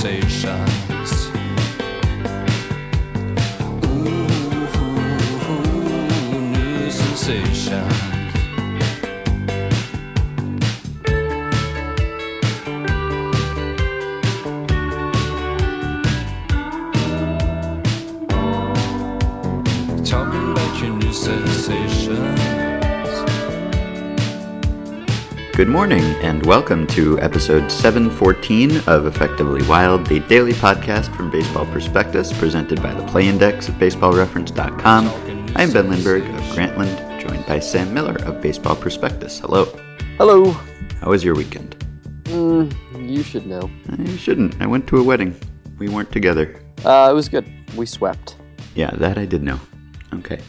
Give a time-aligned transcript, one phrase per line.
[0.00, 0.79] sensations.
[25.60, 31.66] Good morning, and welcome to episode 714 of Effectively Wild, the daily podcast from Baseball
[31.66, 35.08] Prospectus, presented by the Play Index of BaseballReference.com.
[35.54, 39.40] I'm Ben Lindbergh of Grantland, joined by Sam Miller of Baseball Prospectus.
[39.40, 39.66] Hello.
[40.16, 40.50] Hello.
[41.02, 41.78] How was your weekend?
[42.24, 43.70] Mm, you should know.
[43.98, 44.58] I shouldn't.
[44.62, 45.38] I went to a wedding.
[45.78, 46.58] We weren't together.
[46.86, 47.46] Uh, it was good.
[47.76, 48.34] We swept.
[48.74, 49.60] Yeah, that I did know.
[50.14, 50.40] Okay.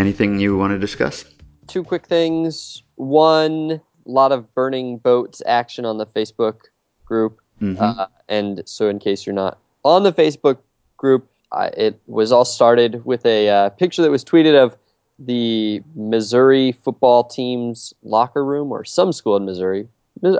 [0.00, 1.24] Anything you want to discuss?
[1.68, 2.82] Two quick things.
[2.96, 6.62] One, lot of burning boats action on the Facebook
[7.04, 7.40] group.
[7.60, 7.80] Mhm.
[7.80, 10.58] Uh, and so, in case you're not on the Facebook
[10.96, 14.76] group, uh, it was all started with a uh, picture that was tweeted of
[15.18, 19.86] the Missouri football team's locker room or some school in Missouri.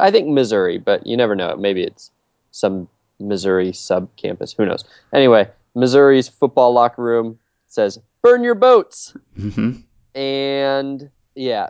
[0.01, 1.55] I think Missouri, but you never know.
[1.57, 2.11] Maybe it's
[2.51, 2.89] some
[3.21, 4.53] Missouri sub campus.
[4.53, 4.85] Who knows?
[5.13, 9.83] Anyway, Missouri's football locker room says, Burn your boats Mhm.
[10.15, 11.69] and yeah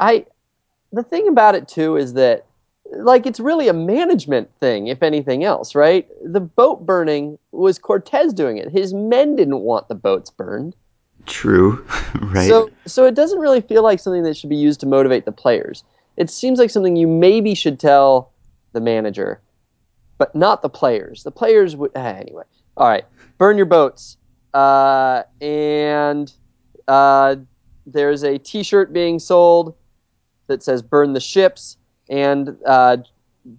[0.00, 0.26] i
[0.96, 2.46] the thing about it too is that
[2.92, 6.08] like it's really a management thing if anything else right?
[6.24, 8.70] The boat burning was cortez doing it?
[8.70, 10.74] His men didn't want the boats burned.
[11.26, 11.84] True.
[12.20, 12.48] right.
[12.48, 15.32] so so it doesn't really feel like something that should be used to motivate the
[15.32, 15.84] players.
[16.16, 18.32] It seems like something you maybe should tell
[18.72, 19.40] the manager
[20.18, 21.22] but not the players.
[21.22, 22.44] The players would ah, anyway.
[22.76, 23.04] All right.
[23.38, 24.16] Burn your boats.
[24.54, 26.32] Uh, and
[26.88, 27.36] uh,
[27.86, 29.74] there's a T-shirt being sold
[30.46, 31.76] that says "Burn the ships,"
[32.08, 32.98] and uh,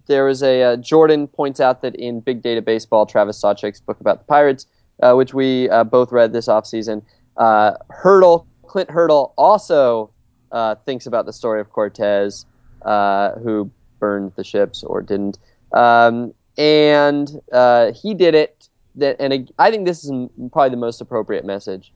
[0.06, 4.00] there is a uh, Jordan points out that in Big Data Baseball, Travis Sawchik's book
[4.00, 4.66] about the Pirates,
[5.02, 7.02] uh, which we uh, both read this offseason,
[7.36, 10.10] uh, Hurdle Clint Hurdle also
[10.52, 12.44] uh, thinks about the story of Cortez,
[12.82, 15.38] uh, who burned the ships or didn't,
[15.72, 17.28] um, and
[17.94, 18.68] he did it.
[18.96, 20.10] That and I think this is
[20.52, 21.92] probably the most appropriate message.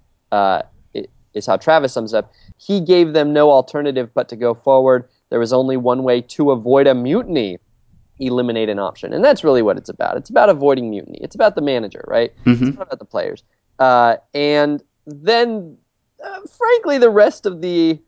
[1.35, 2.33] Is how Travis sums up.
[2.59, 5.09] He gave them no alternative but to go forward.
[5.31, 7.59] There was only one way to avoid a mutiny
[8.19, 9.13] eliminate an option.
[9.13, 10.17] And that's really what it's about.
[10.17, 11.19] It's about avoiding mutiny.
[11.23, 12.33] It's about the manager, right?
[12.45, 12.69] Mhm.
[12.69, 13.43] It's not about the players.
[13.79, 15.77] Uh, and then,
[16.23, 17.99] uh, frankly, the rest of the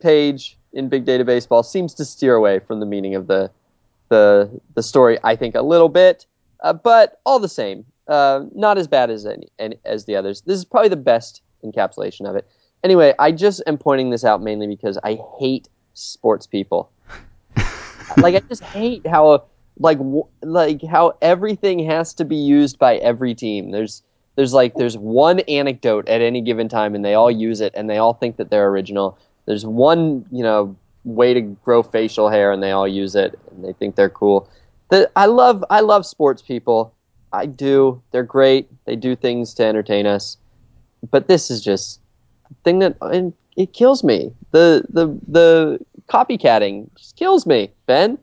[0.00, 3.50] page in Big Data Baseball seems to steer away from the meaning of the
[4.10, 5.18] the the story.
[5.24, 6.26] I think a little bit,
[6.62, 10.42] uh, but all the same, uh, not as bad as any, any as the others.
[10.42, 12.46] This is probably the best encapsulation of it.
[12.84, 16.90] Anyway, I just am pointing this out mainly because I hate sports people.
[18.18, 19.44] like I just hate how
[19.78, 23.70] like w- like how everything has to be used by every team.
[23.70, 24.02] There's
[24.36, 27.88] there's like there's one anecdote at any given time and they all use it and
[27.88, 29.18] they all think that they're original.
[29.46, 33.64] There's one, you know, way to grow facial hair and they all use it and
[33.64, 34.48] they think they're cool.
[34.90, 36.94] The, I love I love sports people.
[37.32, 38.02] I do.
[38.10, 38.68] They're great.
[38.84, 40.36] They do things to entertain us.
[41.10, 42.00] But this is just
[42.64, 44.32] thing that and it kills me.
[44.50, 45.78] The the the
[46.08, 48.18] copycatting just kills me, Ben.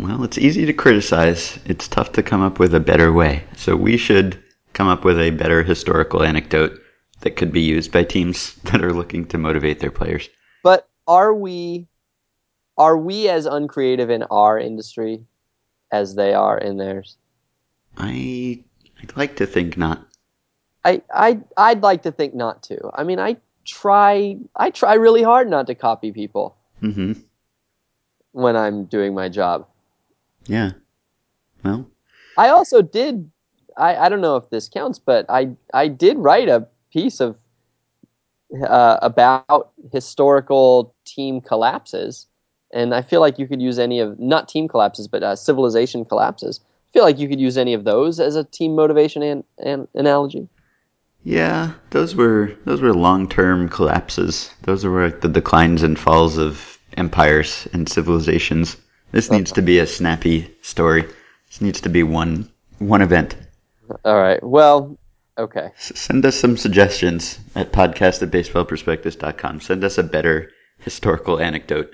[0.00, 1.58] Well, it's easy to criticize.
[1.66, 3.44] It's tough to come up with a better way.
[3.56, 4.42] So we should
[4.72, 6.80] come up with a better historical anecdote
[7.20, 10.28] that could be used by teams that are looking to motivate their players.
[10.62, 11.86] But are we
[12.78, 15.24] are we as uncreative in our industry
[15.90, 17.16] as they are in theirs?
[17.96, 18.62] I
[19.00, 20.06] I'd like to think not.
[20.84, 22.90] I I I'd like to think not to.
[22.94, 23.36] I mean, I
[23.66, 27.12] try I try really hard not to copy people hmm
[28.32, 29.66] when I'm doing my job.
[30.46, 30.72] Yeah.
[31.64, 31.88] Well,
[32.36, 33.30] I also did
[33.76, 37.36] I, I don't know if this counts, but I I did write a piece of
[38.66, 42.26] uh, about historical team collapses,
[42.72, 46.04] and I feel like you could use any of not team collapses, but uh, civilization
[46.04, 46.60] collapses.
[46.64, 49.88] I feel like you could use any of those as a team motivation and, an,
[49.94, 50.48] analogy.
[51.26, 54.48] Yeah, those were those were long-term collapses.
[54.62, 58.76] Those were like the declines and falls of empires and civilizations.
[59.10, 61.02] This needs to be a snappy story.
[61.48, 63.34] This needs to be one one event.
[64.04, 64.40] All right.
[64.40, 64.96] Well,
[65.36, 65.70] okay.
[65.76, 69.62] S- send us some suggestions at podcast at baseballprospectus.com.
[69.62, 71.92] Send us a better historical anecdote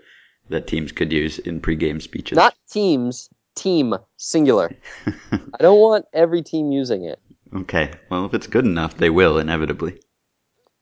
[0.50, 2.36] that teams could use in pregame speeches.
[2.36, 4.76] Not teams, team singular.
[5.32, 7.18] I don't want every team using it.
[7.54, 7.92] Okay.
[8.10, 10.00] Well, if it's good enough, they will inevitably.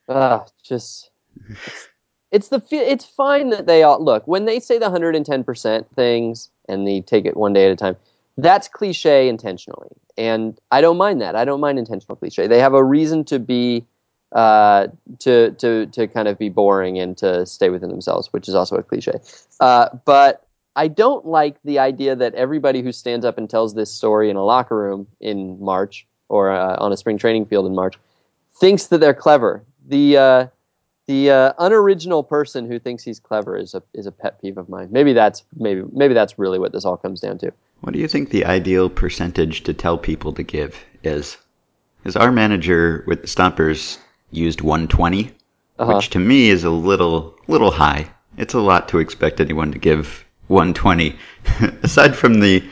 [0.08, 1.10] Ah, just
[1.56, 1.88] it's,
[2.30, 5.44] it's the it's fine that they all look when they say the hundred and ten
[5.44, 7.96] percent things and they take it one day at a time.
[8.36, 11.36] that's cliche intentionally, and I don't mind that.
[11.36, 12.46] I don't mind intentional cliche.
[12.46, 13.84] They have a reason to be
[14.32, 14.88] uh,
[15.20, 18.76] to to to kind of be boring and to stay within themselves, which is also
[18.76, 19.14] a cliche.
[19.58, 20.46] Uh, but
[20.76, 24.36] I don't like the idea that everybody who stands up and tells this story in
[24.36, 27.96] a locker room in March or uh, on a spring training field in March
[28.58, 29.62] thinks that they're clever.
[29.88, 30.46] The uh,
[31.06, 34.68] the uh, unoriginal person who thinks he's clever is a is a pet peeve of
[34.68, 34.88] mine.
[34.90, 37.52] Maybe that's maybe maybe that's really what this all comes down to.
[37.80, 41.36] What do you think the ideal percentage to tell people to give is?
[42.04, 43.98] Is our manager with the Stompers
[44.30, 45.32] used 120,
[45.78, 45.96] Uh-huh.
[45.96, 48.08] which to me is a little little high.
[48.38, 51.16] It's a lot to expect anyone to give 120.
[51.82, 52.62] Aside from the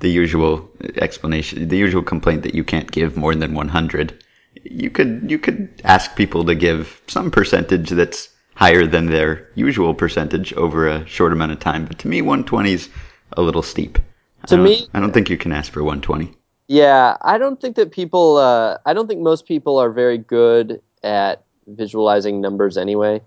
[0.00, 4.22] the usual explanation, the usual complaint that you can't give more than 100,
[4.64, 9.94] you could you could ask people to give some percentage that's higher than their usual
[9.94, 11.84] percentage over a short amount of time.
[11.84, 12.88] But to me, 120 is
[13.36, 13.98] a little steep.
[14.42, 16.32] I To don't- me- I don't think you can ask for 120.
[16.68, 18.36] Yeah, I don't think that people.
[18.38, 23.22] Uh, I don't think most people are very good at visualizing numbers anyway,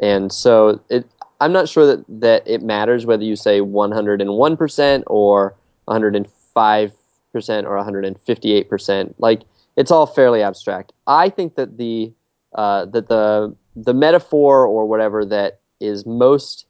[0.00, 1.06] and so it.
[1.42, 5.54] I'm not sure that that it matters whether you say 101 percent or
[5.86, 6.92] 105
[7.32, 9.14] percent or 158 percent.
[9.18, 9.42] Like
[9.76, 10.92] it's all fairly abstract.
[11.06, 12.12] I think that the
[12.54, 16.66] uh, that the the metaphor or whatever that is most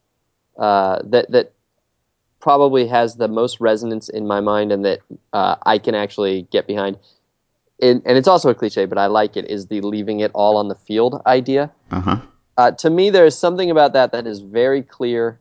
[0.57, 1.53] uh, that that
[2.39, 4.99] probably has the most resonance in my mind and that
[5.33, 6.97] uh, I can actually get behind.
[7.81, 9.49] And, and it's also a cliche, but I like it.
[9.49, 11.71] Is the leaving it all on the field idea?
[11.91, 12.17] Uh huh.
[12.57, 15.39] Uh, to me, there is something about that that is very clear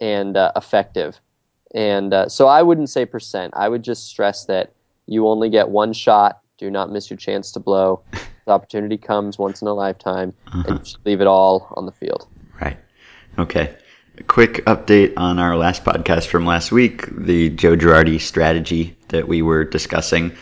[0.00, 1.18] and uh, effective.
[1.74, 3.52] And uh, so I wouldn't say percent.
[3.56, 4.72] I would just stress that
[5.06, 6.40] you only get one shot.
[6.56, 8.02] Do not miss your chance to blow.
[8.46, 11.92] The opportunity comes once in a lifetime, and you should leave it all on the
[11.92, 12.28] field.
[12.60, 12.76] Right.
[13.38, 13.74] Okay.
[14.18, 19.26] A quick update on our last podcast from last week, the Joe Girardi strategy that
[19.26, 20.36] we were discussing.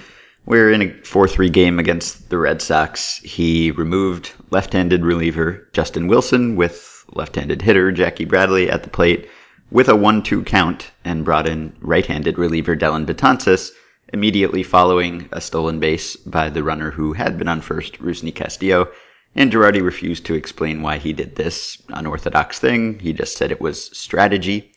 [0.44, 3.18] We're in a 4 3 game against the Red Sox.
[3.18, 8.90] He removed left handed reliever Justin Wilson with left handed hitter Jackie Bradley at the
[8.90, 9.28] plate
[9.72, 13.70] with a 1 2 count and brought in right handed reliever Dellin Betances
[14.12, 18.88] immediately following a stolen base by the runner who had been on first, Rusney Castillo.
[19.34, 22.98] And Girardi refused to explain why he did this unorthodox thing.
[22.98, 24.72] He just said it was strategy.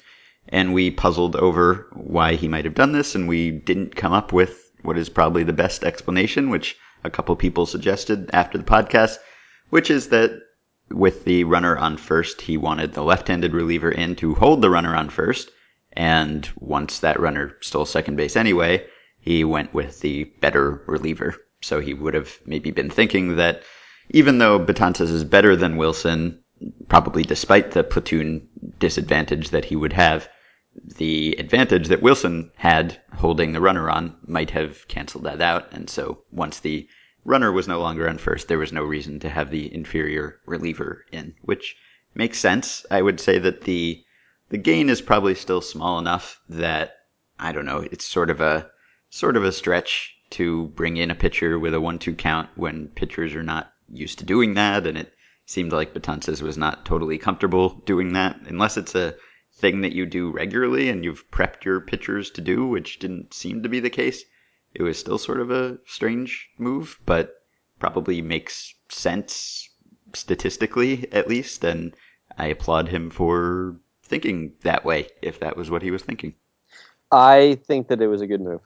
[0.48, 4.32] And we puzzled over why he might have done this, and we didn't come up
[4.32, 9.18] with what is probably the best explanation, which a couple people suggested after the podcast,
[9.72, 10.40] which is that
[10.90, 14.70] with the runner on first, he wanted the left handed reliever in to hold the
[14.70, 15.52] runner on first.
[15.94, 18.86] And once that runner stole second base anyway,
[19.20, 21.36] he went with the better reliever.
[21.62, 23.64] So he would have maybe been thinking that
[24.12, 26.44] even though Betances is better than Wilson,
[26.88, 28.48] probably despite the platoon
[28.80, 30.30] disadvantage that he would have,
[30.98, 35.72] the advantage that Wilson had holding the runner on might have canceled that out.
[35.72, 36.88] And so once the
[37.26, 41.04] runner was no longer on first, there was no reason to have the inferior reliever
[41.12, 41.76] in, which
[42.14, 42.86] makes sense.
[42.90, 44.04] I would say that the
[44.50, 46.94] the gain is probably still small enough that
[47.40, 48.70] I don't know, it's sort of a
[49.10, 53.34] sort of a stretch to bring in a pitcher with a one-two count when pitchers
[53.34, 55.14] are not used to doing that, and it
[55.46, 59.16] seemed like Betances was not totally comfortable doing that, unless it's a
[59.54, 63.64] thing that you do regularly and you've prepped your pitchers to do, which didn't seem
[63.64, 64.24] to be the case.
[64.76, 67.36] It was still sort of a strange move, but
[67.80, 69.70] probably makes sense
[70.14, 71.96] statistically, at least, and
[72.38, 76.36] I applaud him for thinking that way, if that was what he was thinking.
[77.12, 78.62] I think that it was a good move.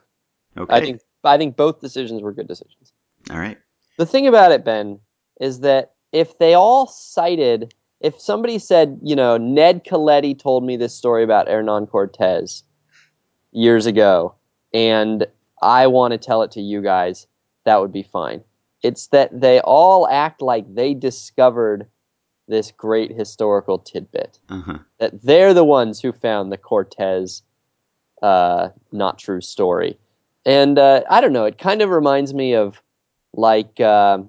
[0.56, 0.74] Okay.
[0.74, 2.92] I think I think both decisions were good decisions.
[3.30, 3.58] All right.
[3.98, 4.98] The thing about it, Ben,
[5.40, 10.76] is that if they all cited, if somebody said, you know, Ned Colletti told me
[10.76, 12.64] this story about Hernan Cortez
[13.52, 14.34] years ago,
[14.72, 15.26] and
[15.62, 17.26] I want to tell it to you guys,
[17.64, 18.42] that would be fine.
[18.82, 21.86] It's that they all act like they discovered
[22.48, 24.38] this great historical tidbit.
[24.48, 24.78] Uh-huh.
[24.98, 27.42] That they're the ones who found the Cortez
[28.22, 29.98] uh, not true story.
[30.44, 32.82] And uh, I don't know, it kind of reminds me of
[33.32, 34.28] like um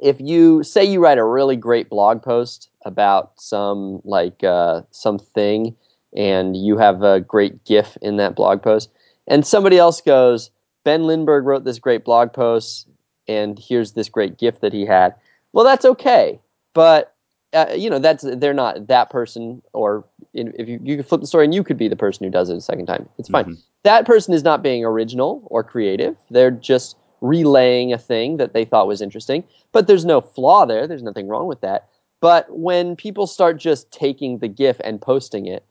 [0.00, 5.76] if you say you write a really great blog post about some like uh, something
[6.16, 8.90] and you have a great gif in that blog post
[9.26, 10.50] and somebody else goes
[10.84, 12.88] ben lindbergh wrote this great blog post
[13.28, 15.14] and here's this great gif that he had.
[15.52, 16.40] Well that's okay
[16.74, 17.14] but
[17.52, 21.20] uh, you know that's they're not that person or in- if you, you could flip
[21.20, 23.28] the story and you could be the person who does it a second time it's
[23.28, 23.44] fine.
[23.44, 23.62] Mhm.
[23.82, 26.16] that person is not being original or creative.
[26.30, 30.86] They're just relaying a thing that they thought was interesting but there's no flaw there.
[30.86, 31.88] There's nothing wrong with that.
[32.20, 35.64] But when people start just taking the gif and posting it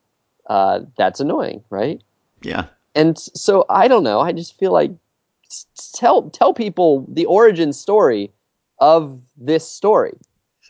[0.48, 2.01] uh, that's annoying right?
[2.43, 2.67] Yeah.
[2.95, 4.19] And so I don't know.
[4.19, 4.91] I just feel like
[5.93, 8.31] tell tell people the origin story
[8.79, 10.13] of this story.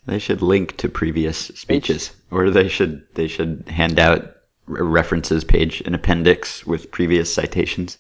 [0.08, 4.24] They should link to previous speeches, or they should they should hand out
[4.68, 7.98] a references page, an appendix with previous citations.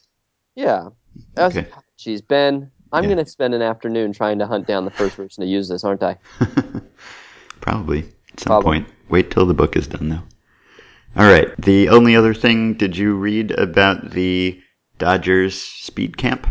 [0.55, 0.89] Yeah.
[1.37, 1.67] Okay.
[1.97, 3.09] Geez, Ben, I'm Yeah.
[3.13, 5.83] going to spend an afternoon trying to hunt down the first person to use this,
[5.83, 6.17] aren't I?
[7.61, 7.99] Probably
[8.33, 8.79] at some Probably.
[8.79, 8.87] point.
[9.09, 10.23] Wait till the book is done, though.
[11.15, 11.49] All right.
[11.61, 14.61] The only other thing, did you read about the
[14.97, 16.47] Dodgers speed camp?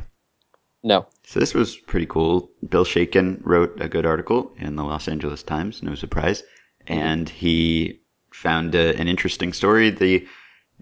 [0.82, 1.06] No.
[1.24, 2.50] So this was pretty cool.
[2.68, 6.42] Bill Shaikin wrote a good article in the Los Angeles Times, no surprise,
[6.86, 8.00] and he
[8.32, 9.90] found a, an interesting story.
[9.90, 10.26] The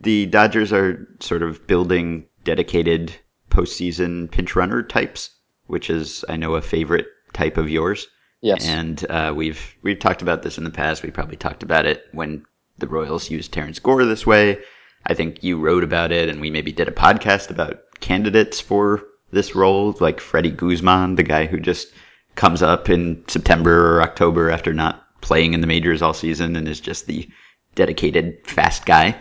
[0.01, 3.15] the Dodgers are sort of building dedicated
[3.51, 5.31] postseason pinch runner types,
[5.67, 8.07] which is I know a favorite type of yours.
[8.41, 8.67] Yes.
[8.67, 11.03] And uh, we've we've talked about this in the past.
[11.03, 12.45] We probably talked about it when
[12.79, 14.59] the Royals used Terrence Gore this way.
[15.07, 19.05] I think you wrote about it, and we maybe did a podcast about candidates for
[19.31, 21.93] this role, like Freddy Guzman, the guy who just
[22.35, 26.69] comes up in September or October after not playing in the majors all season and
[26.69, 27.29] is just the
[27.75, 29.17] dedicated fast guy.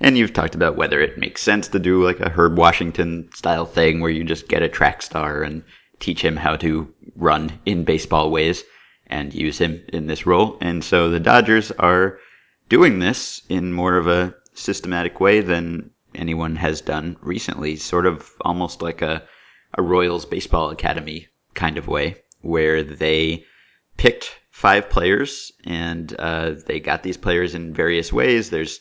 [0.00, 3.64] And you've talked about whether it makes sense to do like a Herb Washington style
[3.64, 5.62] thing where you just get a track star and
[6.00, 8.62] teach him how to run in baseball ways
[9.06, 10.58] and use him in this role.
[10.60, 12.18] And so the Dodgers are
[12.68, 18.30] doing this in more of a systematic way than anyone has done recently, sort of
[18.40, 19.22] almost like a,
[19.74, 23.44] a Royals Baseball Academy kind of way, where they
[23.96, 28.50] picked five players and uh, they got these players in various ways.
[28.50, 28.80] There's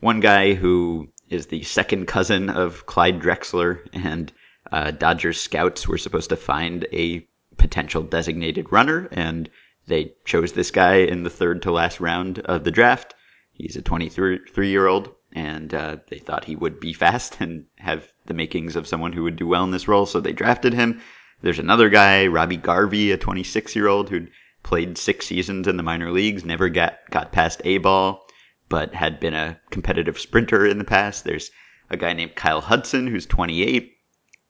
[0.00, 4.32] one guy who is the second cousin of Clyde Drexler, and
[4.70, 7.26] uh, Dodgers scouts were supposed to find a
[7.56, 9.50] potential designated runner, and
[9.86, 13.14] they chose this guy in the third to last round of the draft.
[13.58, 18.12] He's a 23 year old, and uh, they thought he would be fast and have
[18.26, 21.00] the makings of someone who would do well in this role, so they drafted him.
[21.40, 24.30] There's another guy, Robbie Garvey, a 26 year old who'd
[24.62, 28.26] played six seasons in the minor leagues, never got, got past A ball,
[28.68, 31.24] but had been a competitive sprinter in the past.
[31.24, 31.50] There's
[31.88, 33.96] a guy named Kyle Hudson who's 28,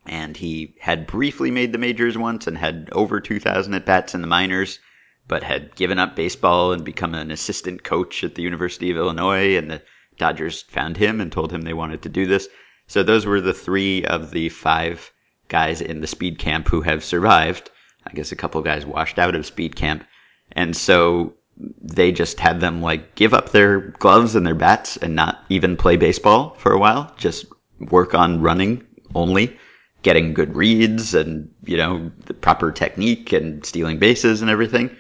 [0.07, 4.21] and he had briefly made the majors once and had over 2,000 at bats in
[4.21, 4.81] the minors,
[5.28, 9.56] but had given up baseball and become an assistant coach at the University of Illinois.
[9.56, 9.83] And the
[10.18, 12.49] Dodgers found him and told him they wanted to do this.
[12.87, 15.12] So those were the three of the five
[15.49, 17.71] guys in the speed camp who have survived.
[18.06, 20.04] I guess a couple guys washed out of speed camp.
[20.52, 21.35] And so
[21.80, 25.76] they just had them like give up their gloves and their bats and not even
[25.76, 27.47] play baseball for a while, just
[27.80, 29.56] work on running only,
[30.02, 34.95] getting good reads and, you know, the proper technique and stealing bases and everything.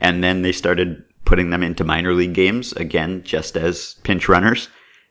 [0.00, 4.68] And then they started putting them into minor league games again, just as pinch runners.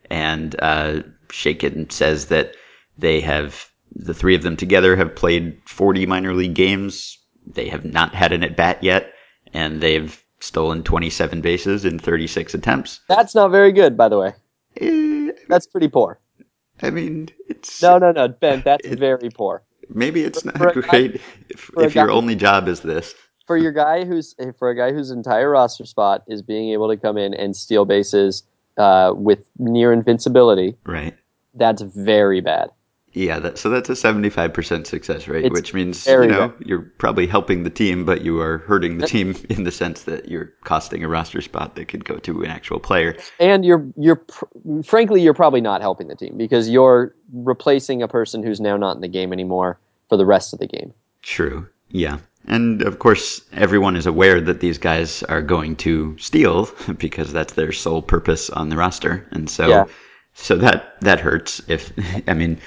[0.10, 2.55] And, uh, Shaikin says that
[2.98, 7.17] they have, the three of them together have played 40 minor league games.
[7.46, 9.13] They have not had an at bat yet
[9.53, 13.00] and they've stolen 27 bases in 36 attempts.
[13.08, 14.34] That's not very good, by the way.
[14.79, 16.19] Eh, That's pretty poor.
[16.81, 18.62] I mean, it's No, no, no, Ben.
[18.63, 19.63] That's It- very poor.
[19.89, 21.15] maybe it's not for guy- great
[21.50, 23.13] if, if your guy- only job is this.
[23.50, 26.96] For your guy who's for a guy whose entire roster spot is being able to
[26.96, 28.44] come in and steal bases
[28.77, 31.15] uh, with near invincibility, Right.
[31.56, 32.70] that's very bad.
[33.13, 36.68] Yeah, that, so that's a 75% success rate, It's which means, you know, bad.
[36.68, 40.29] you're probably helping the team, but you are hurting the team in the sense that
[40.29, 43.18] you're costing a roster spot that could go to an actual player.
[43.39, 44.46] and you're you're pr-
[44.84, 48.94] frankly you're probably not helping the team because you're replacing a person who's now not
[48.96, 50.94] in the game anymore for the rest of the game.
[51.24, 51.68] True.
[51.89, 52.20] Yeah.
[52.50, 57.53] And of course, everyone is aware that these guys are going to steal because that's
[57.53, 59.27] their sole purpose on the roster.
[59.32, 59.86] And so, Yeah.
[60.34, 61.94] so that, that hurts if,
[62.27, 62.60] I mean,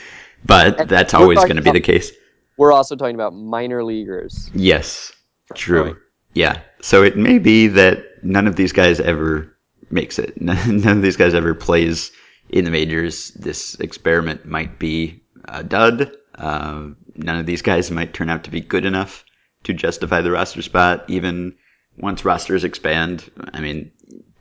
[0.45, 2.13] but And that's always going to be the case.
[2.57, 4.51] We're also talking about minor leaguers.
[4.55, 5.13] Yes.
[5.55, 5.97] True.
[6.35, 6.61] Yeah.
[6.81, 9.57] So it may be that none of these guys ever
[9.91, 10.41] makes it.
[10.41, 12.13] None of these guys ever plays
[12.49, 13.31] in the majors.
[13.33, 16.17] This experiment might be a dud.
[16.35, 19.23] Uh, none of these guys might turn out to be good enough
[19.65, 21.05] to justify the roster spot.
[21.09, 21.55] Even
[21.97, 23.93] once rosters expand, I mean,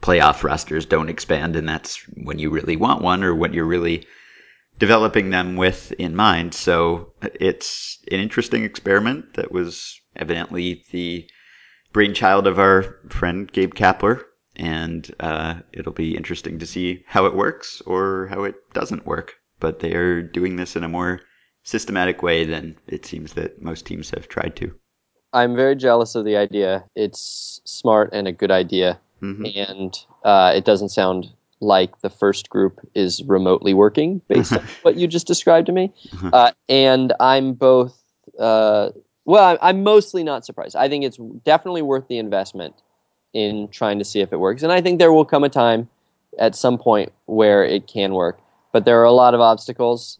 [0.02, 4.08] playoff rosters don't expand, and that's when you really want one or what you're really
[4.80, 6.54] developing them with in mind.
[6.54, 11.30] So it's an interesting experiment that was evidently the
[11.94, 14.24] brainchild of our friend Gabe Kapler.
[14.56, 19.36] And uh, it'll be interesting to see how it works or how it doesn't work.
[19.60, 21.22] But they are doing this in a more
[21.64, 24.74] systematic way than it seems that most teams have tried to.
[25.34, 26.84] I'm very jealous of the idea.
[26.96, 31.30] It's smart and a good idea, hmm and uh, it doesn't sound
[31.62, 35.94] like the first group is remotely working based on what you just described to me.
[36.14, 36.30] Uh-huh.
[36.34, 37.96] Uh, and I'm both,
[38.40, 38.90] uh,
[39.26, 40.76] well, I'm mostly not surprised.
[40.76, 42.76] I think it's definitely worth the investment
[43.34, 44.64] in trying to see if it works.
[44.64, 45.88] And I think there will come a time
[46.40, 48.40] at some point where it can work.
[48.74, 50.18] But there are a lot of obstacles,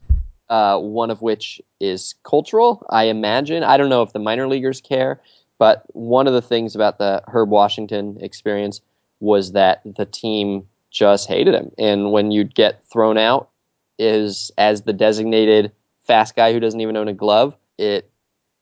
[0.52, 3.64] uh, one of which is cultural, I imagine.
[3.64, 5.22] I don't know if the minor leaguers care,
[5.58, 8.82] but one of the things about the Herb Washington experience
[9.22, 11.72] was that the team just hated him.
[11.78, 13.50] And when you'd get thrown out
[13.98, 15.72] is as the designated
[16.04, 18.12] fast guy who doesn't even own a glove, it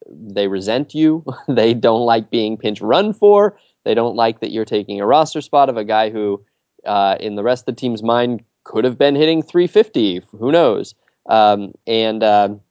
[0.08, 1.26] they resent you.
[1.48, 3.58] they don't like being pinch run for.
[3.84, 6.46] They don't like that you're taking a roster spot of a guy who,
[6.86, 10.22] uh, in the rest of the team's mind, could have been hitting 350.
[10.38, 10.94] Who knows?
[11.30, 12.62] Um, and um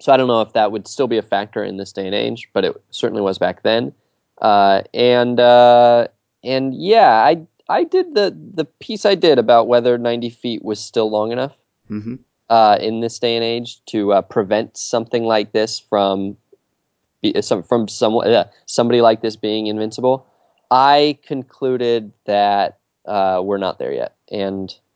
[0.00, 2.14] so I don't know if that would still be a factor in this day and
[2.14, 3.92] age, but it certainly was back then.
[4.40, 6.06] Uh, and uh,
[6.44, 10.78] and yeah, I I did the the piece I did about whether 90 feet was
[10.78, 11.56] still long enough
[11.88, 12.16] hmm
[12.48, 16.36] uh, in this day and age to uh, prevent something like this from
[17.20, 20.26] be, uh, some from someone uh, somebody like this being invincible.
[20.70, 24.87] I concluded that uh, we're not there yet, and uh,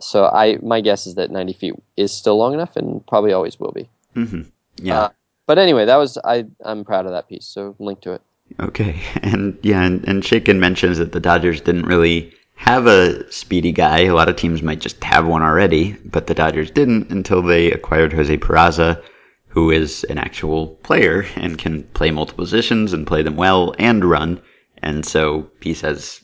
[0.00, 3.58] so I my guess is that 90 feet is still long enough, and probably always
[3.58, 3.88] will be.
[4.14, 4.42] hmm
[4.76, 5.00] Yeah.
[5.00, 5.08] Uh,
[5.46, 6.46] But anyway, that was I.
[6.64, 7.46] I'm proud of that piece.
[7.46, 8.22] So link to it.
[8.60, 13.72] Okay, and yeah, and, and Shaikin mentions that the Dodgers didn't really have a speedy
[13.72, 14.02] guy.
[14.02, 17.72] A lot of teams might just have one already, but the Dodgers didn't until they
[17.72, 19.02] acquired Jose Peraza,
[19.48, 24.04] who is an actual player and can play multiple positions and play them well and
[24.04, 24.40] run.
[24.78, 26.20] And so he says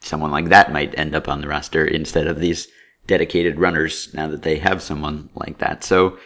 [0.00, 2.68] someone like that might end up on the roster instead of these
[3.08, 5.82] dedicated runners now that they have someone like that.
[5.82, 6.18] So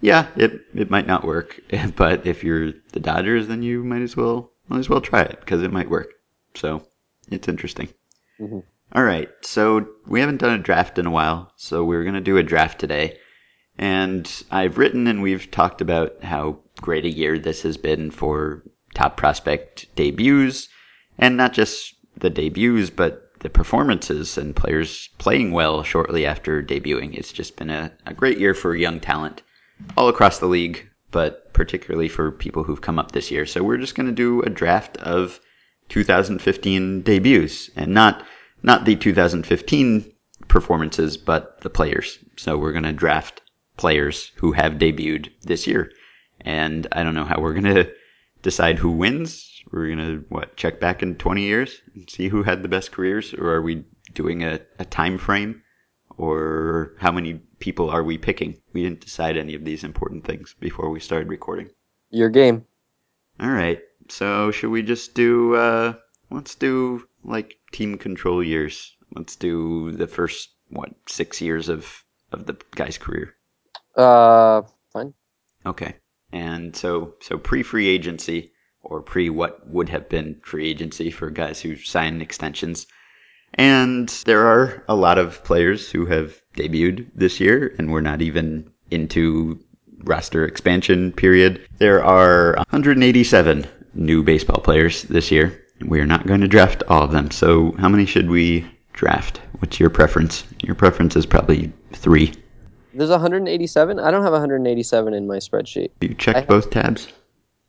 [0.00, 1.60] yeah, it it might not work,
[1.96, 5.38] but if you're the Dodgers, then you might as well might as well try it
[5.38, 6.10] because it might work.
[6.54, 6.82] So
[7.30, 7.88] it's interesting.
[8.40, 8.64] Mhm.
[8.94, 12.36] All right, so we haven't done a draft in a while, so we're gonna do
[12.36, 13.16] a draft today.
[13.78, 18.62] And I've written and we've talked about how great a year this has been for
[18.94, 20.68] top prospect debuts,
[21.18, 27.14] and not just the debuts, but the performances and players playing well shortly after debuting.
[27.14, 29.42] It's just been a, a great year for young talent
[29.96, 33.44] all across the league, but particularly for people who've come up this year.
[33.44, 35.40] So we're just going to do a draft of
[35.88, 38.24] 2015 debuts and not
[38.62, 40.12] not the 2015
[40.46, 42.18] performances, but the players.
[42.36, 43.42] So we're going to draft
[43.76, 45.90] players who have debuted this year.
[46.42, 47.90] And I don't know how we're going to
[48.42, 49.51] decide who wins.
[49.72, 52.92] We're going to what check back in 20 years and see who had the best
[52.92, 55.62] careers or are we doing a, a time frame
[56.18, 58.60] or how many people are we picking?
[58.74, 61.70] We didn't decide any of these important things before we started recording.
[62.10, 62.66] Your game.
[63.40, 63.80] All right.
[64.08, 65.54] So should we just do?
[65.54, 65.94] Uh,
[66.30, 68.94] let's do like team control years.
[69.14, 73.34] Let's do the first what six years of of the guy's career.
[73.96, 75.14] Uh, fine.
[75.64, 75.96] Okay.
[76.30, 78.51] And so so pre free agency
[78.92, 82.86] or pre what would have been free agency for guys who sign extensions.
[83.54, 88.22] And there are a lot of players who have debuted this year and we're not
[88.22, 89.58] even into
[90.04, 91.66] roster expansion period.
[91.78, 95.58] There are 187 new baseball players this year.
[95.80, 97.30] We are not going to draft all of them.
[97.30, 99.40] So how many should we draft?
[99.58, 100.44] What's your preference?
[100.62, 102.32] Your preference is probably three.
[102.94, 103.98] There's 187.
[103.98, 105.90] I don't have 187 in my spreadsheet.
[106.02, 107.08] You checked have- both tabs?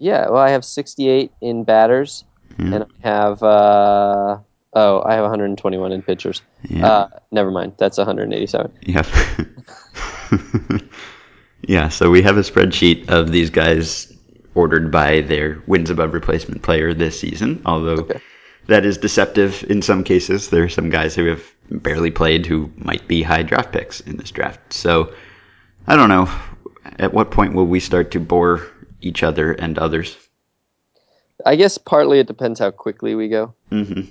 [0.04, 2.26] Yeah, well, I have 68 in batters,
[2.60, 2.76] Yeah.
[2.76, 4.38] and I have uh,
[4.74, 6.42] oh, I have 121 in pitchers.
[6.68, 6.86] Yeah.
[6.86, 7.74] Uh, never mind.
[7.78, 8.72] That's 187.
[8.82, 9.08] Yep.
[11.68, 14.12] yeah, so we have a spreadsheet of these guys
[14.56, 18.20] ordered by their wins above replacement player this season, although Okay.
[18.68, 20.50] that is deceptive in some cases.
[20.50, 24.18] There are some guys who have barely played who might be high draft picks in
[24.18, 24.74] this draft.
[24.74, 25.14] So
[25.88, 26.30] I don't know.
[27.00, 28.62] At what point will we start to bore
[29.04, 30.18] each other and others?
[31.46, 33.54] I guess partly it depends how quickly we go.
[33.70, 34.02] hmm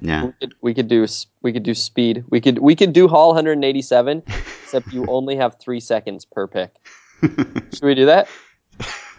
[0.00, 0.26] Yeah.
[0.26, 1.06] We could, we could do
[1.42, 2.24] we could do speed.
[2.30, 4.22] We could we could do Hall 187,
[4.62, 6.74] except you only have three seconds per pick.
[7.22, 8.28] Should we do that?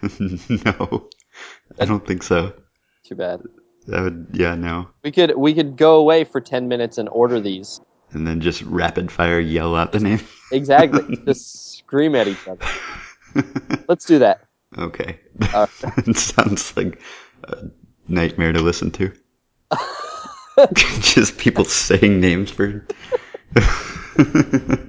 [0.66, 1.08] no,
[1.78, 2.52] I don't think so.
[3.04, 3.42] Too bad.
[3.86, 4.88] That would, yeah, no.
[5.04, 7.80] We could we could go away for 10 minutes and order these.
[8.12, 10.20] And then just rapid fire yell out the name.
[10.50, 11.16] Exactly.
[11.24, 12.64] Just scream at each other.
[13.88, 14.42] Let's do that.
[14.78, 15.18] Okay.
[15.52, 15.66] Uh,
[15.98, 17.00] it sounds like
[17.44, 17.64] a
[18.08, 19.12] nightmare to listen to.
[20.74, 22.86] just people saying names for.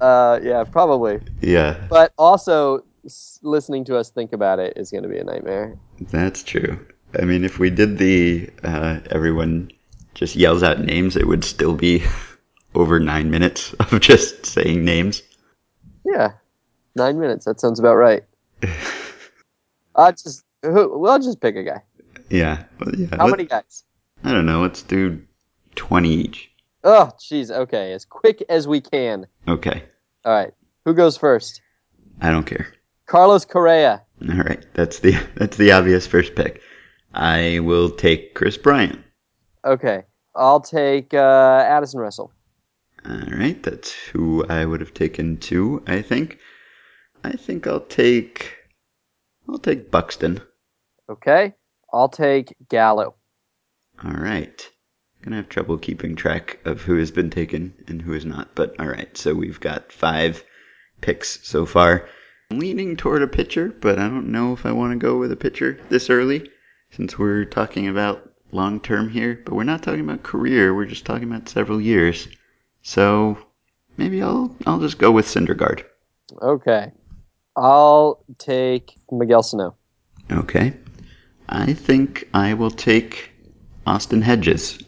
[0.00, 1.20] Uh, yeah, probably.
[1.40, 5.24] yeah, But also, s- listening to us think about it is going to be a
[5.24, 5.76] nightmare.
[6.10, 6.78] that's true.
[7.20, 9.70] I mean, if we did the uh, everyone
[10.14, 12.02] just yells out names, it would still be
[12.74, 15.22] over nine minutes of just saying names.
[16.04, 16.32] Yeah,
[16.96, 17.44] nine minutes.
[17.44, 18.24] That sounds about right.
[19.94, 21.82] I'll just who, well, just pick a guy.
[22.28, 22.64] Yeah.
[22.78, 23.16] Well, yeah.
[23.16, 23.84] How many guys?
[24.24, 24.62] I don't know.
[24.62, 25.22] Let's do
[25.76, 26.50] 20 each.
[26.84, 27.50] Oh, jeez.
[27.50, 29.26] Okay, as quick as we can.
[29.48, 29.82] Okay.
[30.24, 30.52] All right.
[30.84, 31.60] Who goes first?
[32.20, 32.72] I don't care.
[33.06, 34.02] Carlos Correa.
[34.28, 34.64] All right.
[34.74, 36.60] That's the that's the obvious first pick.
[37.12, 39.00] I will take Kris Bryant.
[39.64, 40.04] Okay.
[40.34, 42.32] I'll take uh, Addison Russell.
[43.04, 43.60] All right.
[43.62, 46.38] That's who I would have taken too, I think.
[47.22, 48.56] I think I'll take
[49.48, 50.40] I'll take Buxton.
[51.08, 51.54] Okay.
[51.92, 53.16] I'll take Gallo.
[54.04, 54.70] All right.
[55.22, 58.78] Gonna have trouble keeping track of who has been taken and who is not, but
[58.80, 59.14] all right.
[59.16, 60.42] So we've got five
[61.00, 62.08] picks so far.
[62.50, 65.30] I'm leaning toward a pitcher, but I don't know if I want to go with
[65.30, 66.50] a pitcher this early,
[66.90, 69.40] since we're talking about long term here.
[69.44, 70.74] But we're not talking about career.
[70.74, 72.28] We're just talking about several years.
[72.82, 73.36] So
[73.96, 75.84] maybe I'll I'll just go with Syndergaard.
[76.40, 76.92] Okay.
[77.56, 79.76] I'll take Miguel Sano.
[80.30, 80.74] Okay.
[81.48, 83.32] I think I will take
[83.86, 84.82] Austin Hedges,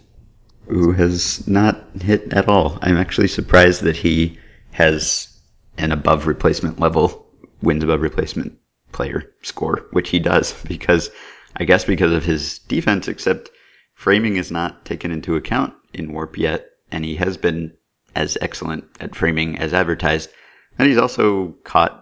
[0.69, 2.79] who has not hit at all.
[2.83, 4.39] I'm actually surprised that he
[4.71, 5.29] has
[5.77, 7.27] an above replacement level
[7.63, 8.59] wins above replacement
[8.93, 11.11] player score, which he does because
[11.57, 13.51] I guess because of his defense, except
[13.95, 17.75] framing is not taken into account in Warp yet, and he has been
[18.15, 20.31] as excellent at framing as advertised.
[20.79, 22.02] And he's also caught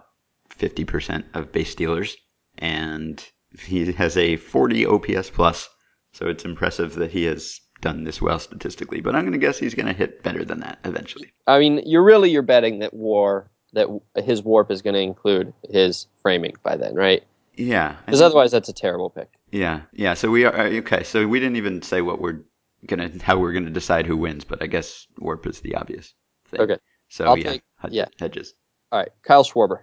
[0.61, 2.15] 50% of base stealers,
[2.59, 3.23] and
[3.59, 5.69] he has a 40 OPS plus,
[6.13, 9.01] so it's impressive that he has done this well statistically.
[9.01, 11.33] But I'm going to guess he's going to hit better than that eventually.
[11.47, 15.53] I mean, you're really you're betting that war that his warp is going to include
[15.69, 17.23] his framing by then, right?
[17.55, 19.29] Yeah, Because otherwise, that's a terrible pick.
[19.51, 20.13] yeah, yeah.
[20.13, 21.03] So we are uh, okay.
[21.03, 22.39] So we didn't even say what we're
[22.87, 26.13] gonna how we're gonna decide who wins, but I guess Warp is the obvious
[26.49, 26.61] thing.
[26.61, 26.77] Okay.
[27.09, 28.05] So I'll yeah, take- Hud- yeah.
[28.19, 28.53] hedges.
[28.91, 29.79] All right, Kyle Schwarber.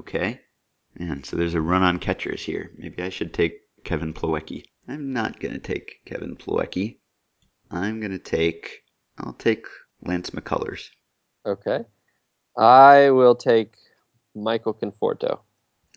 [0.00, 0.40] Okay.
[0.96, 2.70] And so there's a run on catchers here.
[2.76, 4.64] Maybe I should take Kevin Plawecki.
[4.88, 6.98] I'm not gonna take Kevin Plawecki.
[7.70, 8.84] I'm gonna take.
[9.18, 9.66] I'll take
[10.02, 10.90] Lance McCullers.
[11.46, 11.84] Okay.
[12.56, 13.74] I will take
[14.34, 15.40] Michael Conforto.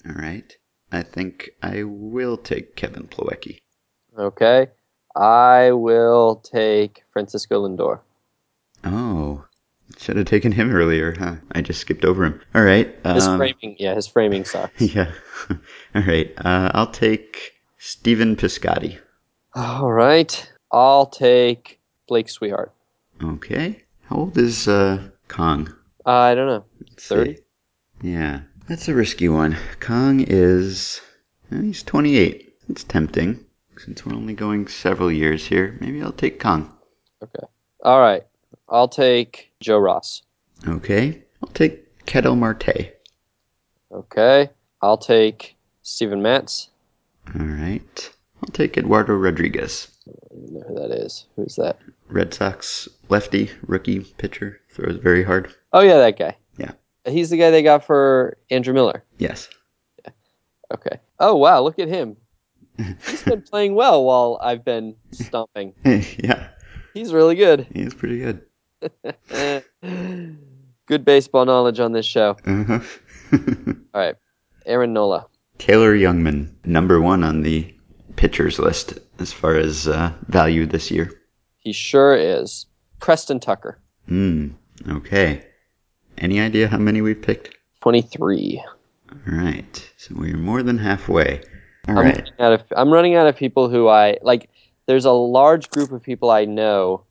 [0.08, 0.56] All right.
[0.92, 3.60] I think I will take Kevin Plawecki.
[4.18, 4.68] Okay.
[5.16, 8.00] I will take Francisco Lindor.
[8.84, 9.47] Oh,
[9.98, 11.36] should have taken him earlier, huh?
[11.52, 12.42] I just skipped over him.
[12.54, 12.94] All right.
[13.06, 14.82] His um, framing, yeah, his framing sucks.
[14.96, 15.12] Yeah.
[15.96, 16.34] All right.
[16.38, 19.00] Uh, I'll take Stephen Piscotty.
[19.56, 20.52] All right.
[20.72, 22.70] I'll take Blake Swihart.
[23.24, 23.84] Okay.
[24.04, 25.70] How old is uh, Kang?
[26.06, 26.66] Uh, I don't know.
[26.98, 27.40] 30?
[28.02, 28.42] Yeah.
[28.68, 29.58] That's a risky one.
[29.80, 31.02] Kang is.
[31.52, 32.54] eh, he's 28.
[32.70, 33.44] It's tempting.
[33.78, 36.70] Since we're only going several years here, maybe I'll take Kang.
[37.24, 37.48] Okay.
[37.84, 38.27] All right.
[38.70, 40.24] I'll take Joe Ross.
[40.68, 41.24] Okay.
[41.44, 42.94] I'll take Ketel Marte.
[43.92, 44.50] Okay.
[44.82, 46.70] I'll take Steven Matz.
[47.40, 48.10] All right.
[48.44, 49.88] I'll take Eduardo Rodriguez.
[50.08, 51.26] I don't know who that is.
[51.36, 51.78] Who's that?
[52.10, 55.54] Red Sox lefty, rookie pitcher, throws very hard.
[55.74, 56.38] Oh, yeah, that guy.
[56.58, 56.72] Yeah.
[57.06, 59.04] He's the guy they got for Andrew Miller.
[59.18, 59.50] Yes.
[60.06, 60.12] Yeah.
[60.74, 61.00] Okay.
[61.20, 61.62] Oh, wow.
[61.62, 62.18] Look at him.
[63.08, 65.74] He's been playing well while I've been stomping.
[65.86, 66.50] yeah,
[66.94, 67.66] He's really good.
[67.74, 68.42] he's pretty good.
[70.86, 72.38] good baseball knowledge on this show.
[72.46, 72.80] Uh-huh.
[73.94, 74.16] All right.
[74.66, 75.28] Aaron Nola.
[75.58, 77.74] Taylor Jungmann, number one on the
[78.16, 81.12] pitchers list as far as uh, value this year.
[81.58, 82.66] He sure is.
[83.00, 83.80] Preston Tucker.
[84.08, 84.50] Hmm.
[84.90, 85.44] Okay.
[86.18, 87.56] Any idea how many we've picked?
[87.82, 88.64] 23.
[89.12, 89.92] All right.
[89.98, 91.42] So we're more than halfway.
[91.88, 92.16] All I'm right.
[92.18, 94.50] running out of I'm running out of people who I like.
[94.88, 97.04] There's a large group of people I know,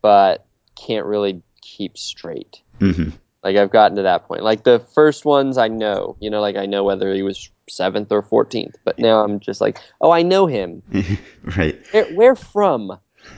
[0.00, 0.44] but
[0.76, 2.62] can't really keep straight.
[2.80, 3.10] Mm-hmm.
[3.42, 4.42] Like I've gotten to that point.
[4.42, 8.12] Like the first ones I know, you know, like I know whether he was seventh
[8.12, 8.76] or fourteenth.
[8.84, 10.82] But now I'm just like, oh, I know him.
[11.56, 11.78] right.
[11.90, 12.88] Where, where from?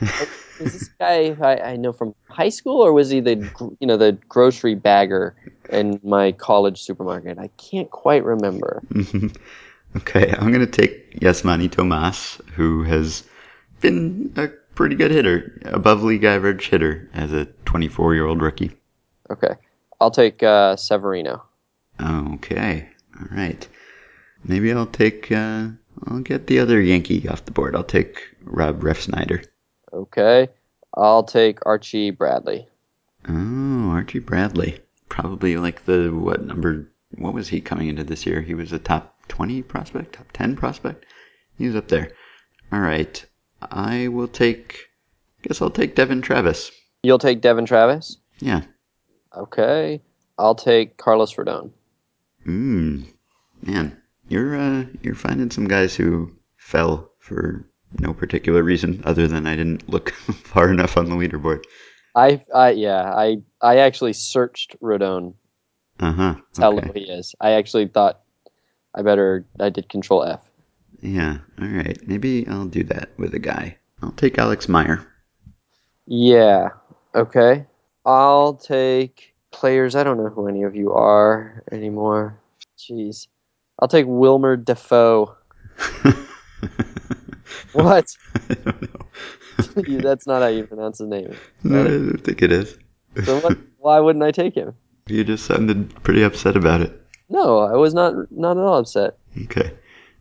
[0.01, 3.87] Like, is this guy I, I know from high school, or was he the you
[3.87, 5.35] know the grocery bagger
[5.69, 7.39] in my college supermarket?
[7.39, 8.83] I can't quite remember.
[9.97, 13.23] Okay, I'm going to take Yasmany Tomas, who has
[13.79, 18.71] been a pretty good hitter, above league average hitter as a 24 year old rookie.
[19.29, 19.55] Okay,
[19.99, 21.43] I'll take uh, Severino.
[21.99, 22.87] Okay,
[23.19, 23.67] all right.
[24.43, 25.69] Maybe I'll take, uh,
[26.05, 27.75] I'll get the other Yankee off the board.
[27.75, 29.45] I'll take Rob Refsnyder.
[29.91, 30.49] Okay,
[30.93, 32.67] I'll take Archie Bradley.
[33.27, 34.79] Oh, Archie Bradley.
[35.09, 38.41] Probably like the, what number, what was he coming into this year?
[38.41, 41.05] He was a top 20 prospect, top 10 prospect?
[41.57, 42.11] He was up there.
[42.71, 43.25] All right.
[43.71, 44.89] I will take,
[45.39, 46.71] I guess I'll take Devon Travis.
[47.03, 48.17] You'll take Devon Travis.
[48.39, 48.61] Yeah.
[49.35, 50.01] Okay.
[50.37, 51.71] I'll take Carlos Rodon.
[52.45, 53.05] Mm.
[53.61, 57.65] Man, you're uh, you're finding some guys who fell for
[57.99, 60.11] no particular reason other than I didn't look
[60.43, 61.63] far enough on the leaderboard.
[62.15, 65.33] I, I yeah, I I actually searched Rodon.
[65.99, 66.35] Uh huh.
[66.35, 67.35] That's how low he is.
[67.39, 68.21] I actually thought
[68.93, 70.41] I better I did control F.
[71.05, 71.37] Yeah.
[71.61, 71.97] All right.
[72.07, 73.77] Maybe I'll do that with a guy.
[74.01, 75.05] I'll take Alex Meyer.
[76.05, 76.69] Yeah.
[77.13, 77.65] Okay.
[78.05, 79.95] I'll take players.
[79.95, 82.39] I don't know who any of you are anymore.
[82.77, 83.27] Jeez.
[83.79, 85.35] I'll take Wilmer Defoe.
[87.75, 88.15] What?
[88.49, 89.99] I don't know.
[89.99, 91.35] That's not how you pronounce his name.
[91.63, 92.77] no, I don't think it is.
[93.25, 94.73] So what, why wouldn't I take him?
[95.07, 97.01] you just sounded pretty upset about it.
[97.27, 99.17] No, I was not not at all upset.
[99.43, 99.73] Okay.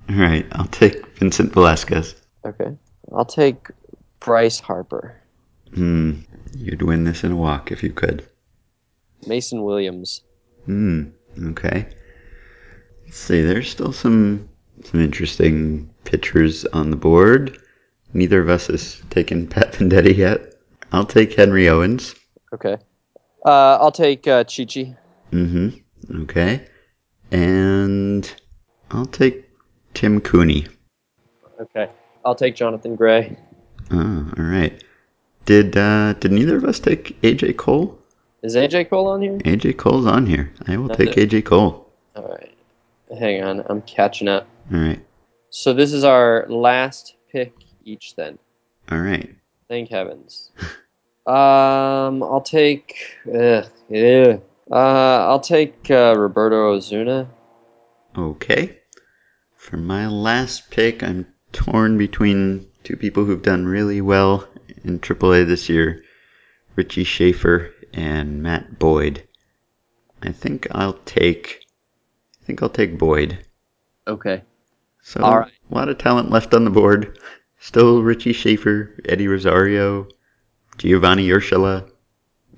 [0.09, 0.47] All right.
[0.53, 2.15] I'll take Vincent Velasquez.
[2.45, 2.77] Okay.
[3.13, 3.69] I'll take
[4.21, 5.21] Bryce Harper.
[5.75, 6.21] Hmm.
[6.57, 8.29] You'd win this in a walk if you could.
[9.27, 10.23] Mason Williams.
[10.67, 11.05] Hmm.
[11.47, 11.87] Okay.
[13.05, 13.43] Let's see.
[13.43, 14.49] There's still some
[14.85, 17.59] some interesting pitchers on the board.
[18.13, 20.55] Neither of us has taken Pat Venditte yet.
[20.93, 22.15] I'll take Henry Owens.
[22.53, 22.77] Okay.
[23.45, 24.95] Uh, I'll take uh, Chichi.
[25.33, 26.23] Mm-hmm.
[26.23, 26.67] Okay.
[27.31, 28.33] And
[28.91, 29.44] I'll take
[29.95, 30.67] Tim Cooney.
[31.61, 31.89] Okay.
[32.25, 33.37] I'll take Jonathan Gray.
[33.91, 34.83] Oh, all right.
[35.45, 37.99] Did uh, did neither of us take AJ Cole?
[38.43, 39.39] Is AJ Cole on here?
[39.39, 40.53] AJ Cole's on here.
[40.67, 41.31] I will take it.
[41.31, 41.93] AJ Cole.
[42.17, 42.55] All right.
[43.19, 43.65] Hang on.
[43.69, 44.49] I'm catching up.
[44.73, 45.01] All right.
[45.51, 47.55] So this is our last pick
[47.85, 48.39] each then.
[48.91, 49.35] All right.
[49.69, 50.51] Thank heavens.
[51.27, 53.17] Um, I'll take.
[53.27, 54.37] Ugh, yeah.
[54.71, 54.75] Uh,
[55.27, 57.31] I'll take uh, Roberto Osuna.
[58.15, 58.79] Okay.
[59.65, 64.47] For my last pick, I'm torn between two people who've done really well
[64.85, 66.05] in AAA this year
[66.77, 69.27] Richie Shaffer and Matt Boyd.
[70.23, 71.65] I think I'll take.
[72.43, 73.39] I think I'll take Boyd.
[74.07, 74.43] Okay.
[75.01, 75.53] So All right.
[75.71, 77.19] a lot of talent left on the board.
[77.59, 80.09] Still Richie Shaffer, Eddie Rosario,
[80.77, 81.91] Giovanny Urshela,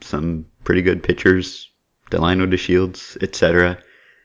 [0.01, 1.71] some pretty good pitchers,
[2.11, 3.79] Delino DeShields, etc.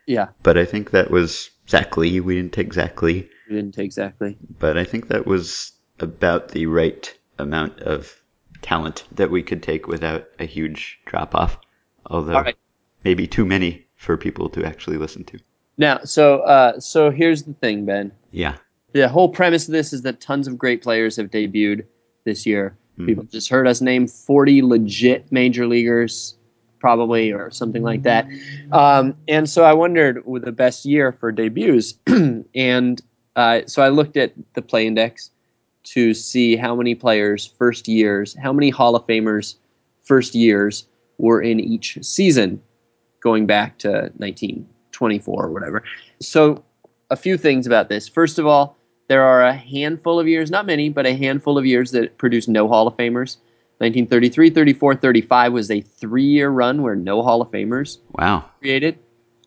[0.07, 0.29] Yeah.
[0.41, 1.51] But I think that was
[1.97, 2.19] Lee.
[2.19, 4.37] We didn't Lee, You didn't take exactly.
[4.59, 8.21] but I think that was about the right amount of
[8.61, 11.57] talent that we could take without a huge drop off.
[12.07, 12.57] Although right.
[13.03, 15.39] maybe too many for people to actually listen to.
[15.77, 18.11] Now, so uh, so here's the thing, Ben.
[18.31, 18.55] Yeah.
[18.93, 21.85] The whole premise of this is that tons of great players have debuted
[22.25, 22.75] this year.
[22.99, 23.05] Mhm.
[23.05, 26.35] People just heard us name 40 legit major leaguers,
[26.81, 28.27] probably, or something like that.
[28.73, 31.93] Um, and so I wondered the best year for debuts.
[32.55, 33.01] and
[33.35, 35.29] uh, so I looked at the play index
[35.83, 39.55] to see how many players first years, how many Hall of Famers
[40.03, 40.85] first years
[41.17, 42.61] were in each season
[43.21, 45.83] going back to 1924 or whatever.
[46.19, 46.63] So
[47.09, 48.07] a few things about this.
[48.07, 51.65] First of all, there are a handful of years, not many, but a handful of
[51.65, 53.37] years that produce no Hall of Famers.
[53.81, 58.45] 1933, 34, 35 was a three year run where no Hall of Famers Wow.
[58.59, 58.99] created,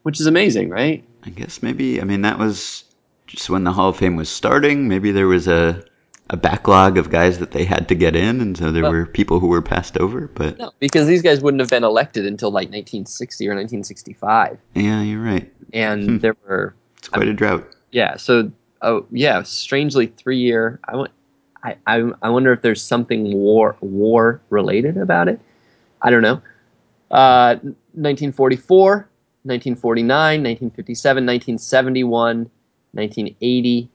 [0.03, 1.05] which is amazing, right?
[1.25, 2.85] I guess maybe I mean that was
[3.27, 4.89] just when the Hall of Fame was starting.
[4.89, 5.85] Maybe there was a
[6.31, 9.07] a backlog of guys that they had to get in, and so there Well- were
[9.07, 10.27] people who were passed over.
[10.35, 14.59] But No, because these guys wouldn't have been elected until like 1960 or 1965.
[14.75, 15.53] yeah, you're right.
[15.75, 16.19] And Hmm.
[16.19, 17.67] there were, It's quite a drought.
[17.93, 20.81] yeah, so, oh, yeah, strangely three year.
[20.89, 21.11] I, want,
[21.65, 21.77] I,
[22.23, 25.41] I, wonder if there's something war, war related about it.
[26.03, 26.43] I don't know.
[27.11, 27.57] Uh,
[27.95, 29.09] 1944,
[29.45, 30.09] 1949,
[30.43, 32.51] 1957, 1971,
[32.93, 33.91] 1980,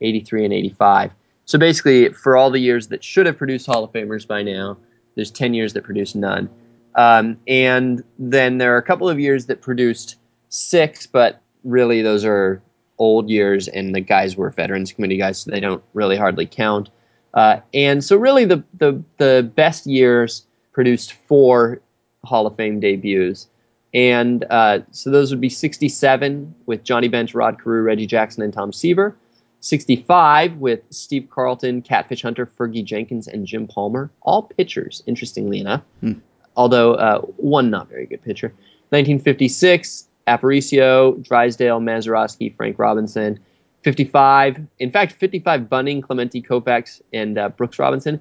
[0.00, 1.10] 83, and 85.
[1.46, 4.76] So basically, for all the years that should have produced Hall of Famers by now,
[5.14, 6.50] there's 10 years that produced none.
[6.94, 10.16] Um, and then there are a couple of years that produced
[10.48, 12.62] six, but really those are
[12.98, 16.90] old years, and the guys were Veterans Committee guys, so they don't really hardly count.
[17.34, 21.80] Uh, and so, really, the, the the best years produced four
[22.24, 23.48] Hall of Fame debuts,
[23.92, 28.52] and uh, so those would be '67 with Johnny Bench, Rod Carew, Reggie Jackson, and
[28.52, 29.16] Tom Seaver.
[29.60, 34.10] 65 with Steve Carlton, Catfish Hunter, Fergie Jenkins, and Jim Palmer.
[34.20, 35.82] All pitchers, interestingly enough.
[36.00, 36.12] Hmm.
[36.54, 38.48] Although uh, one not very good pitcher.
[38.90, 43.40] 1956, Aparicio, Drysdale, Mazeroski, Frank Robinson.
[43.84, 48.20] 55, in fact, 55 Bunning, Clemente Koufax, and uh, Brooks Robinson.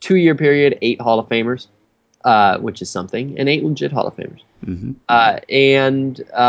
[0.00, 1.68] Two year period, eight Hall of Famers,
[2.24, 4.40] uh, which is something, and eight legit Hall of Famers.
[4.64, 6.44] hmm Uh, and uh,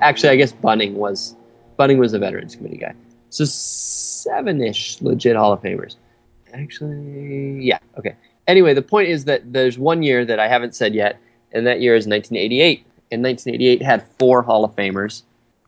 [0.00, 1.36] actually, I guess Bunning was
[1.76, 2.94] Bunning was a Veterans Committee guy.
[3.30, 5.96] So seven-ish legit Hall of Famers.
[6.54, 8.16] actually, yeah, okay.
[8.46, 11.18] Anyway, the point is that there's one year that I haven't said yet,
[11.52, 12.86] and that year is 1988.
[13.16, 15.22] And 1988 had four Hall of Famers.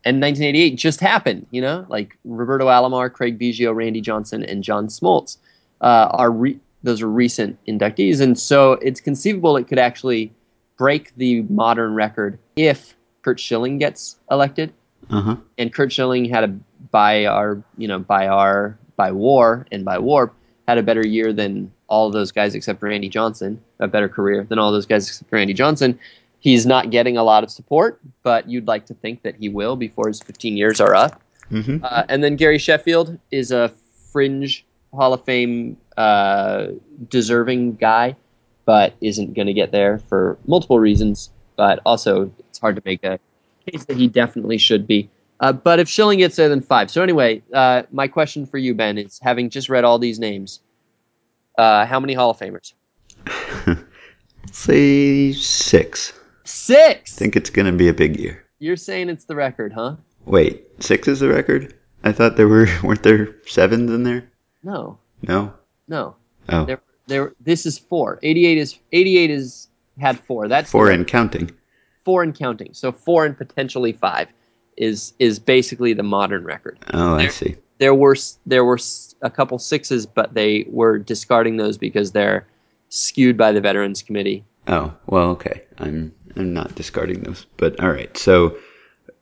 [0.04, 4.88] And 1988 just happened, you know, like Roberto Alomar, Craig Biggio, Randy Johnson, and John
[4.88, 5.38] Smoltz
[5.80, 10.32] uh, are re- those are recent inductees, and so it's conceivable it could actually
[10.76, 14.72] break the modern record if Curt Schilling gets elected.
[15.10, 15.36] Uh huh.
[15.56, 16.48] And Curt Schilling had a
[16.90, 20.34] by our you know by our by war and by warp
[20.68, 24.58] had a better year than all those guys except Randy Johnson, a better career than
[24.58, 25.98] all those guys except Randy Johnson.
[26.40, 29.76] He's not getting a lot of support, but you'd like to think that he will
[29.76, 31.20] before his 15 years are up.
[31.50, 31.84] Mm-hmm.
[31.84, 33.72] Uh, and then Gary Sheffield is a
[34.12, 36.68] fringe Hall of Fame uh,
[37.08, 38.16] deserving guy,
[38.64, 41.30] but isn't going to get there for multiple reasons.
[41.56, 43.18] But also, it's hard to make a
[43.68, 45.10] case that he definitely should be.
[45.40, 46.90] Uh, but if Schilling gets there, then five.
[46.90, 50.60] So anyway, uh, my question for you, Ben, is having just read all these names,
[51.56, 52.72] uh, how many Hall of Famers?
[54.52, 56.17] Say six.
[56.48, 57.16] Six.
[57.16, 58.44] I think it's gonna be a big year.
[58.58, 59.96] You're saying it's the record, huh?
[60.24, 61.74] Wait, six is the record?
[62.04, 64.30] I thought there were weren't there sevens in there?
[64.62, 65.52] No, No.
[65.88, 66.16] no.
[66.48, 67.32] Oh, There, there.
[67.40, 68.18] This is four.
[68.22, 69.68] 88 is 88 is
[70.00, 70.48] had four.
[70.48, 71.50] That's four and counting.
[72.04, 72.72] four and counting.
[72.72, 74.28] So four and potentially five
[74.76, 76.78] is is basically the modern record.
[76.94, 77.56] Oh, I see.
[77.78, 78.78] There were there were
[79.22, 82.46] a couple sixes, but they were discarding those because they're
[82.88, 84.44] skewed by the Veterans Committee.
[84.68, 85.62] Oh, well, okay.
[85.78, 88.16] I'm I'm not discarding those, but all right.
[88.16, 88.58] So,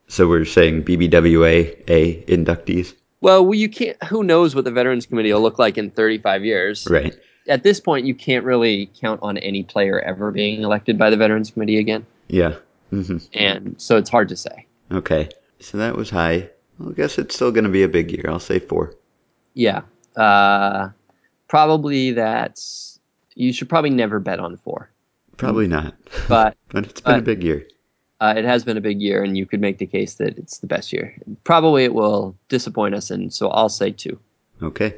[0.09, 4.03] so we're saying BBWAA inductees, Well, you can't.
[4.05, 6.87] Who knows what the Veterans Committee will look like in 35 years?
[6.91, 7.15] right?
[7.49, 11.17] At this point, you can't really count on any player ever being elected by the
[11.17, 12.57] Veterans Committee again, Yeah.
[12.91, 14.67] hmm and so it's hard to say.
[14.91, 15.29] Okay.
[15.61, 16.51] So that was high.
[16.79, 18.25] Well, I guess it's still going to be a big year.
[18.29, 18.95] I'll say four.
[19.55, 19.83] Yeah,
[20.17, 20.91] uh,
[21.49, 22.99] probably that's.
[23.35, 24.91] You should probably never bet on four,
[25.37, 25.95] Probably not,
[26.29, 27.67] but but it's been a big year.
[28.21, 30.59] Uh, it has been a big year, and you could make the case that it's
[30.59, 31.15] the best year.
[31.45, 34.19] Probably it will disappoint us, and so I'll say two.
[34.63, 34.95] Okay.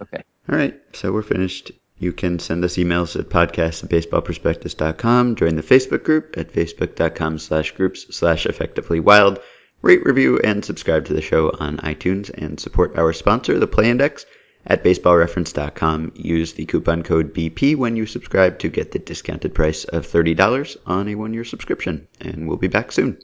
[0.00, 0.22] Okay.
[0.48, 0.80] All right.
[0.94, 1.72] So we're finished.
[1.98, 5.34] You can send us emails at podcast at baseballprospectus.com.
[5.34, 9.40] Join the Facebook group at facebook.com slash groups slash effectively wild.
[9.82, 13.90] Rate, review, and subscribe to the show on iTunes and support our sponsor, the Play
[13.90, 14.26] Index,
[14.66, 16.12] at baseballreference.com.
[16.16, 20.76] Use the coupon code BP when you subscribe to get the discounted price of $30
[20.86, 22.08] on a one year subscription.
[22.20, 23.18] And we'll be back soon.